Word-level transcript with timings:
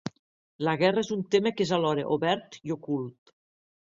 La 0.67 0.71
guerra 0.81 1.03
és 1.07 1.11
un 1.15 1.19
tema 1.35 1.51
que 1.59 1.67
és 1.67 1.73
alhora 1.77 2.07
obert 2.17 2.57
i 2.71 2.75
ocult. 2.79 3.35